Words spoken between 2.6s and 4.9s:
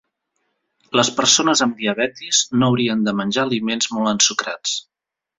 no haurien de menjar aliments molt ensucrats.